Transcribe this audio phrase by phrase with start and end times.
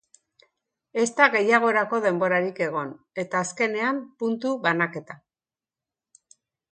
[1.01, 2.89] Ez da gehiagorako denborarik egon,
[3.23, 5.19] eta azkenean, puntu banaketa.